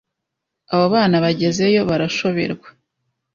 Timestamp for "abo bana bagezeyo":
0.73-1.81